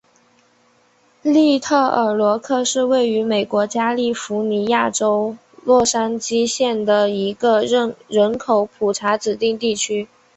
[1.21, 7.61] 利特尔罗克是位于美国加利福尼亚州洛杉矶县的一个
[8.09, 10.07] 人口普查指定地区。